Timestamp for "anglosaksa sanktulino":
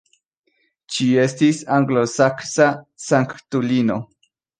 1.75-3.99